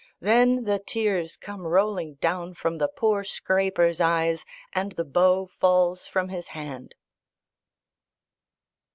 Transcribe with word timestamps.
Then 0.19 0.63
the 0.63 0.79
tears 0.79 1.37
come 1.37 1.61
rolling 1.67 2.15
down 2.15 2.55
from 2.55 2.79
the 2.79 2.87
poor 2.87 3.23
scraper's 3.23 4.01
eyes 4.01 4.45
and 4.73 4.93
the 4.93 5.05
bow 5.05 5.45
falls 5.45 6.07
from 6.07 6.29
his 6.29 6.47
hand. 6.47 6.95